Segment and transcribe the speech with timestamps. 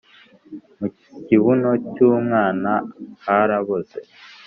[0.79, 0.87] mu
[1.25, 2.71] kibuno cy’ umwana
[3.25, 3.97] haraboze.